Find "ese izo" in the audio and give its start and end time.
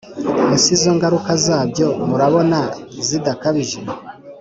0.55-0.89